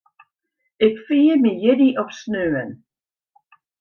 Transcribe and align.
Ik 0.85 0.95
fier 1.05 1.35
myn 1.41 1.61
jierdei 1.63 1.97
op 2.01 2.09
saterdei. 2.17 2.69